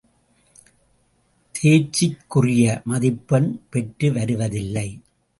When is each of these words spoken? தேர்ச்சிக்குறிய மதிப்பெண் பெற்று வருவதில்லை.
தேர்ச்சிக்குறிய 1.55 2.81
மதிப்பெண் 2.85 3.49
பெற்று 3.69 4.13
வருவதில்லை. 4.13 4.87